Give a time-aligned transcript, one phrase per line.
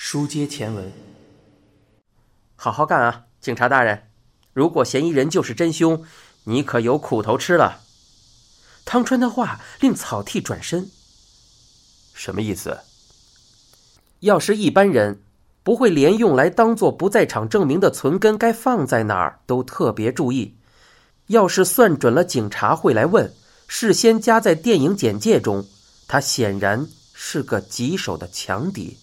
[0.00, 0.92] 书接前文，
[2.54, 4.04] 好好干啊，警察大人！
[4.52, 6.04] 如果嫌疑人就是真凶，
[6.44, 7.80] 你可有苦头吃了。
[8.84, 10.88] 汤川的话令草剃转身。
[12.14, 12.78] 什么意思？
[14.20, 15.20] 要是一般人，
[15.64, 20.54] 不会连用来当做不在场证明的存根该放在哪儿都特别注意。
[21.26, 23.34] 要是算准了警察会来问，
[23.66, 25.66] 事先加在电影简介中，
[26.06, 28.96] 他显然是个棘手的强敌。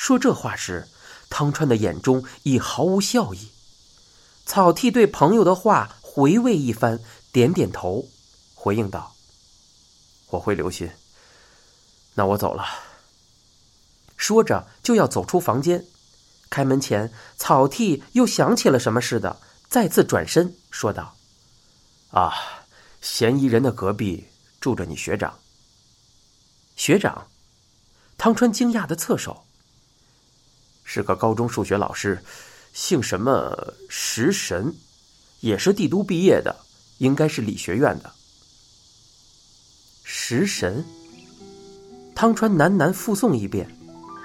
[0.00, 0.88] 说这话时，
[1.28, 3.50] 汤川的眼中已毫无笑意。
[4.46, 8.08] 草剃对朋友的话回味一番，点点头，
[8.54, 9.14] 回应道
[10.30, 10.90] ：“我会留心。
[12.14, 12.64] 那我走了。”
[14.16, 15.84] 说着就要走出房间。
[16.48, 19.38] 开门前，草剃又想起了什么似的。
[19.68, 21.14] 再次转身说道
[22.12, 22.32] ：“啊，
[23.02, 24.28] 嫌疑人的隔壁
[24.62, 25.38] 住着你学长。
[26.74, 27.28] 学长，
[28.16, 29.44] 汤川惊讶的侧手。
[30.92, 32.20] 是个高中数学老师，
[32.72, 33.56] 姓什么
[33.88, 34.74] 石神，
[35.38, 36.56] 也是帝都毕业的，
[36.98, 38.10] 应该是理学院的。
[40.02, 40.84] 石神。
[42.12, 43.72] 汤川喃喃复诵一遍，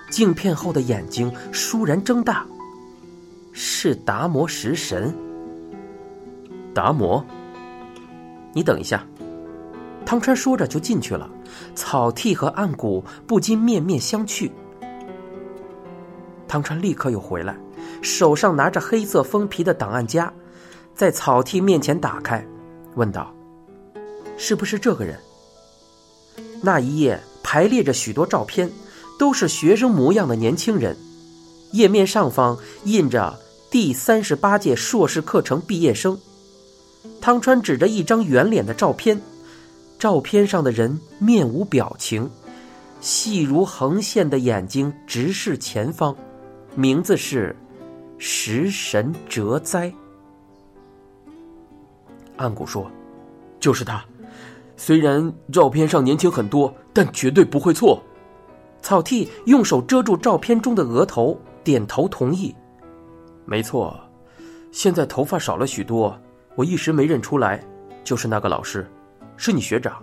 [0.09, 2.43] 镜片后的眼睛倏然睁大。
[3.53, 5.15] 是达摩食神。
[6.73, 7.23] 达摩，
[8.55, 9.05] 你等一下。
[10.03, 11.29] 汤川说着就进去了。
[11.75, 14.49] 草剃和暗谷不禁面面相觑。
[16.55, 17.53] 汤川立刻又回来，
[18.01, 20.31] 手上拿着黑色封皮的档案夹，
[20.95, 22.47] 在草剃面前打开，
[22.95, 23.29] 问道
[24.39, 25.19] ：“是不是这个人？”
[26.63, 28.71] 那一页排列着许多照片，
[29.19, 30.95] 都是学生模样的年轻人。
[31.73, 33.37] 页面上方印着
[33.69, 36.17] “第三十八届硕士课程毕业生”。
[37.19, 39.21] 汤川指着一张圆脸的照片，
[39.99, 42.31] 照片上的人面无表情，
[43.01, 46.15] 细如横线的眼睛直视前方，
[46.75, 47.55] 名字是
[48.17, 49.91] 食神哲哉。
[52.37, 52.91] 暗谷说
[53.59, 54.03] ：“就是他，
[54.75, 58.01] 虽然照片上年轻很多，但绝对不会错。”
[58.81, 62.53] 草剃用手遮住照片中的额头，点头同意
[63.45, 63.99] ：“没错，
[64.71, 66.15] 现在头发少了许多。”
[66.55, 67.61] 我一时没认出来，
[68.01, 68.89] 就是那个老师，
[69.35, 70.01] 是你学长。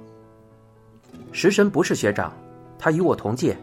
[1.32, 2.30] 食神不是学长，
[2.78, 3.56] 他与我同届，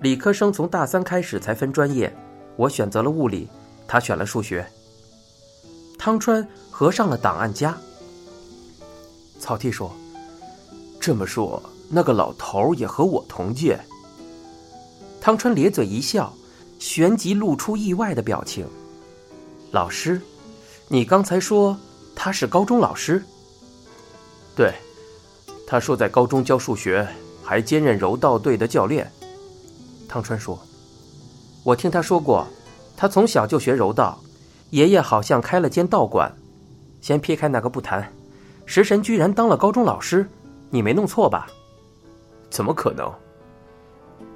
[0.00, 2.14] 理科生从大三开始才分专业，
[2.58, 3.48] 我选择了物理，
[3.86, 4.66] 他选了数学。
[5.96, 7.78] 汤川合上了档案夹。
[9.38, 9.94] 草剃说
[10.98, 13.78] ：“这么说，那个老头也和我同届。”
[15.22, 16.34] 汤川咧嘴一笑，
[16.80, 18.66] 旋即露出意外的表情。
[19.70, 20.20] 老师，
[20.88, 21.78] 你刚才说？
[22.16, 23.22] 他是高中老师。
[24.56, 24.74] 对，
[25.64, 27.06] 他说在高中教数学，
[27.44, 29.08] 还兼任柔道队的教练。
[30.08, 30.58] 汤川说
[31.64, 32.46] ：“我听他说过，
[32.96, 34.18] 他从小就学柔道，
[34.70, 36.32] 爷爷好像开了间道馆。
[37.00, 38.12] 先撇开那个不谈，
[38.66, 40.28] 食神居然当了高中老师，
[40.70, 41.46] 你没弄错吧？
[42.50, 43.12] 怎么可能？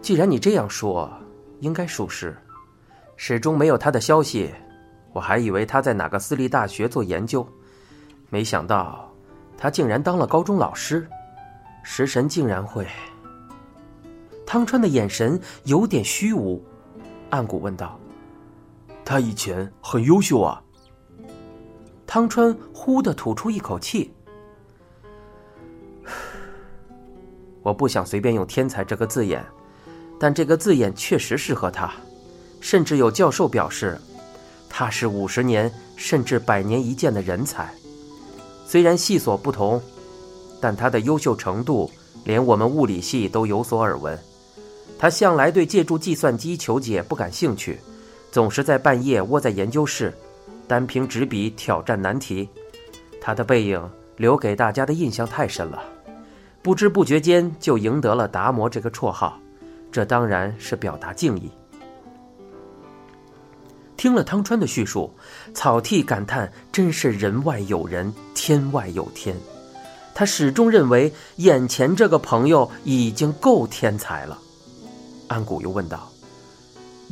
[0.00, 1.10] 既然你这样说，
[1.60, 2.36] 应该属实。
[3.16, 4.52] 始终没有他的消息，
[5.12, 7.46] 我还以为他在哪个私立大学做研究。”
[8.30, 9.12] 没想到，
[9.58, 11.06] 他竟然当了高中老师，
[11.82, 12.86] 食神竟然会。
[14.46, 16.62] 汤川的眼神有点虚无，
[17.32, 17.98] 暗谷问道
[19.06, 20.62] ：“他以前很优秀啊。”
[22.06, 24.12] 汤川忽的吐出一口气
[27.64, 29.42] ：“我不想随便用‘天才’这个字眼，
[30.20, 31.90] 但这个字眼确实适合他。
[32.60, 33.98] 甚至有教授表示，
[34.68, 37.74] 他是五十年甚至百年一见的人才。”
[38.68, 39.80] 虽然系所不同，
[40.60, 41.90] 但他的优秀程度
[42.24, 44.18] 连我们物理系都有所耳闻。
[45.02, 47.80] 他向来对借助计算机求解不感兴趣，
[48.30, 50.16] 总是在半夜窝在研究室，
[50.68, 52.48] 单凭纸笔挑战难题。
[53.20, 55.82] 他的背影留给大家的印象太深了，
[56.62, 59.36] 不知不觉间就赢得了“达摩”这个绰号。
[59.90, 61.50] 这当然是表达敬意。
[63.96, 65.12] 听了汤川的叙述，
[65.52, 69.36] 草剃感叹：“真是人外有人，天外有天。”
[70.14, 74.38] 他始终认为眼前这个朋友已经够天才了。
[75.32, 76.12] 安谷又问道：“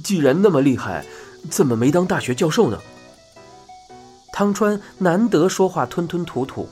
[0.04, 1.04] 既然那么厉害，
[1.50, 2.78] 怎么没当大学教授呢？”
[4.32, 6.68] 汤川难得说话吞吞吐吐。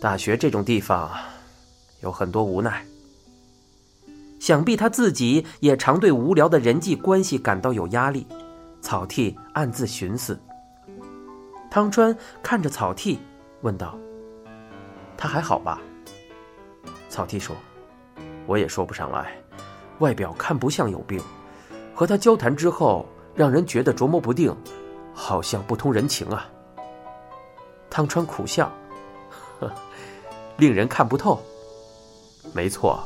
[0.00, 1.10] 大学这种地方，
[2.00, 2.84] 有很多无奈。
[4.38, 8.26] 想必他自己也常对无聊的人际关系感到有压力。
[8.82, 10.38] 草剃暗自寻思。
[11.70, 13.18] 汤川看着草剃，
[13.62, 13.98] 问道
[15.16, 15.80] ：“他还好吧？”
[17.08, 17.56] 草剃说
[18.46, 19.34] ：“我也说不上来，
[19.98, 21.22] 外表看不像有病，
[21.94, 24.54] 和他交谈之后，让人觉得琢磨不定，
[25.14, 26.48] 好像不通人情啊。
[27.88, 28.72] 汤川苦笑，
[29.60, 29.72] 呵，
[30.56, 31.40] 令人看不透。
[32.52, 33.02] 没错，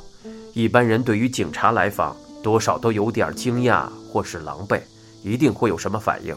[0.54, 4.80] 一般人对于警察来访，多少都有点惊讶或是狼狈，
[5.22, 6.34] 一定会有什么反应，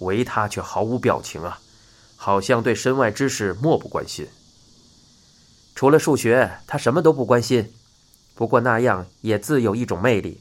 [0.00, 1.58] 唯他却毫无表情啊，
[2.16, 4.26] 好像对身外之事漠不关心。
[5.76, 7.72] 除了数学，他什么都不关心。
[8.34, 10.40] 不过那样也自有一种魅力。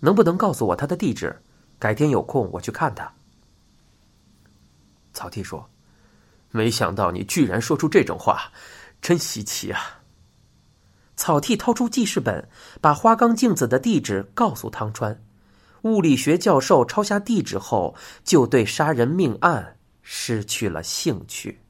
[0.00, 1.40] 能不能告诉我他的地址？
[1.78, 3.12] 改天有空我去看他。
[5.12, 5.70] 草剃说
[6.50, 8.52] ：“没想到你居然说出这种话，
[9.00, 10.00] 真稀奇啊！”
[11.16, 12.48] 草剃掏出记事本，
[12.80, 15.22] 把花冈镜子的地址告诉汤川。
[15.82, 17.94] 物理学教授抄下地址后，
[18.24, 21.61] 就对杀人命案失去了兴趣。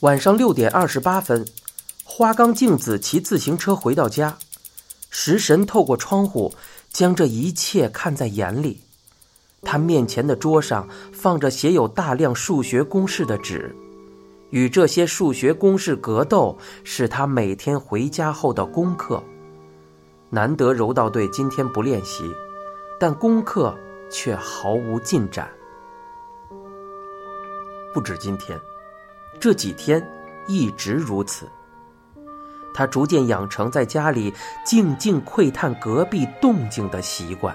[0.00, 1.44] 晚上六点二十八分，
[2.04, 4.38] 花冈镜子骑自行车回到家，
[5.10, 6.54] 食神透过窗户
[6.88, 8.80] 将这一切看在眼里。
[9.62, 13.74] 他面前的桌上放着写有大量数学公式的纸，
[14.50, 19.20] 与这些数学公式格斗是他每天回家后的功课。
[20.30, 22.22] 难得柔道队今天不练习，
[23.00, 23.76] 但功课
[24.12, 25.50] 却毫无进展。
[27.92, 28.56] 不止今天。
[29.40, 30.04] 这几天
[30.46, 31.48] 一直如此。
[32.74, 34.32] 他逐渐养成在家里
[34.64, 37.54] 静静窥探隔壁动静的习惯。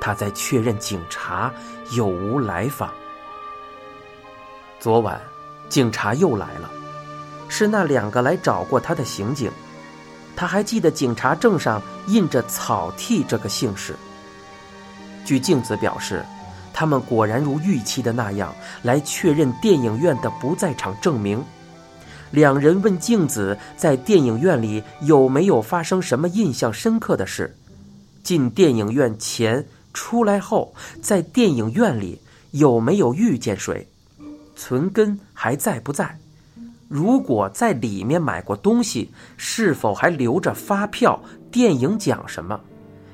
[0.00, 1.52] 他在确认警察
[1.92, 2.92] 有无来访。
[4.78, 5.20] 昨晚，
[5.68, 6.70] 警察又来了，
[7.48, 9.50] 是那两个来找过他的刑警。
[10.36, 13.94] 他还记得警察证上印着“草剃”这个姓氏。
[15.24, 16.24] 据镜子表示。
[16.74, 21.42] 他们果然如预期的那样来确认电影院的不在场证明。
[22.32, 27.56] 两人问镜子在电影院里有没有发生什么印象深刻的事，
[28.24, 33.86] 进电影院前、出来后，在电影院里有没有遇见谁，
[34.56, 36.18] 存根还在不在？
[36.88, 41.22] 如果在里面买过东西，是否还留着发票？
[41.52, 42.60] 电影讲什么？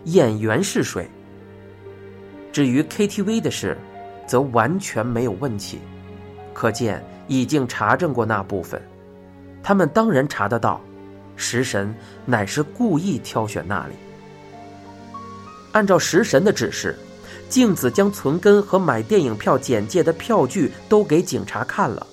[0.04, 1.06] 演员是谁？
[2.52, 3.76] 至于 KTV 的事，
[4.26, 5.79] 则完全没有问题，
[6.52, 8.81] 可见已经查证过那部分。
[9.62, 10.81] 他们当然查得到，
[11.37, 11.94] 食神
[12.26, 13.94] 乃是故意挑选那里。
[15.73, 16.99] 按照食神的指示，
[17.49, 22.05] 镜子将存根和买电影票简介的票据都给警察看了，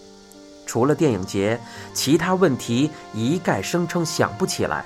[0.68, 1.60] 除了电影节，
[1.94, 4.86] 其他问题一概声称想不起来，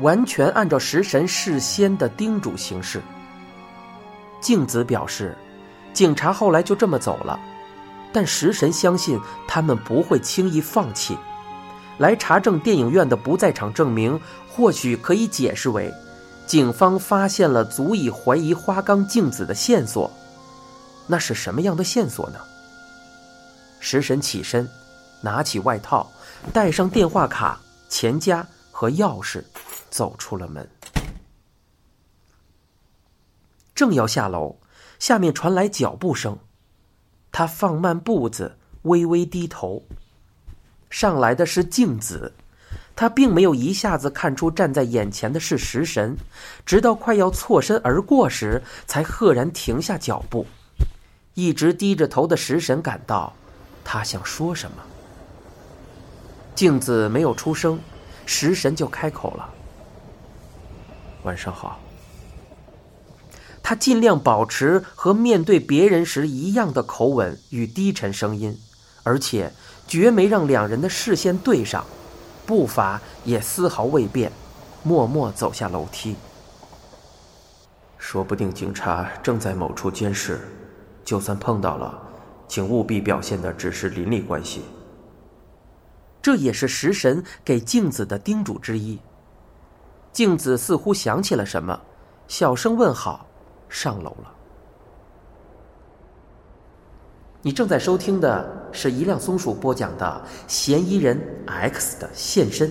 [0.00, 3.02] 完全按照食神事先的叮嘱行事。
[4.44, 5.34] 静子表示，
[5.94, 7.40] 警察后来就这么走了，
[8.12, 9.18] 但食神相信
[9.48, 11.16] 他们不会轻易放弃。
[11.96, 14.20] 来查证电影院的不在场证明，
[14.52, 15.90] 或许可以解释为，
[16.46, 20.10] 警方发现了足以怀疑花冈镜子的线索。
[21.06, 22.38] 那是什么样的线索呢？
[23.80, 24.68] 食神起身，
[25.22, 26.10] 拿起外套，
[26.52, 27.58] 带上电话卡、
[27.88, 29.42] 钱夹和钥匙，
[29.88, 30.68] 走出了门。
[33.74, 34.56] 正要下楼，
[34.98, 36.38] 下面传来脚步声。
[37.32, 39.82] 他放慢步子，微微低头。
[40.88, 42.32] 上来的是镜子，
[42.94, 46.16] 他并没有一下子看出站在眼前的是食神，
[46.64, 50.46] 直到快要错身而过时，才赫然停下脚步。
[51.34, 53.32] 一直低着头的食神感到，
[53.84, 54.76] 他想说什么。
[56.54, 57.80] 镜子没有出声，
[58.24, 59.52] 食神就开口了
[61.24, 61.80] ：“晚上好。”
[63.64, 68.54] 他尽量保持和面对别人时一样的口吻与低沉声音，
[69.02, 69.50] 而且
[69.86, 71.82] 绝没让两人的视线对上，
[72.44, 74.30] 步伐也丝毫未变，
[74.82, 76.14] 默默走下楼梯。
[77.96, 80.46] 说不定警察正在某处监视，
[81.02, 81.98] 就算碰到了，
[82.46, 84.60] 请务必表现的只是邻里关系。
[86.20, 88.98] 这也是食神给镜子的叮嘱之一。
[90.12, 91.80] 镜子似乎想起了什么，
[92.28, 93.26] 小声问好。
[93.68, 94.34] 上楼了。
[97.42, 102.68] 你正在收听的是一辆松鼠播讲的《嫌疑人 X 的现身》，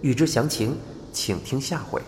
[0.00, 0.78] 欲知详情，
[1.12, 2.00] 请听下回。